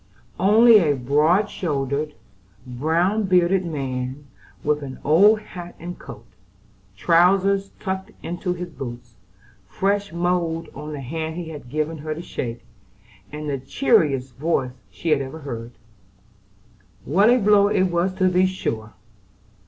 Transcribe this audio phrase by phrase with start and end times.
[0.39, 2.15] Only a broad shouldered,
[2.65, 4.25] brown bearded man,
[4.63, 6.25] with an old hat and coat,
[6.97, 9.17] trousers tucked into his boots,
[9.67, 12.63] fresh mould on the hand he had given her to shake,
[13.31, 15.69] and the cheeriest voice she had ever heard.
[17.05, 18.95] What a blow it was to be sure!